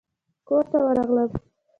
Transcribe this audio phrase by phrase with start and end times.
[0.47, 1.29] کورته ورغلم.